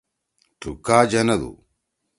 [0.59, 1.51] تُو کا جنَدُو؟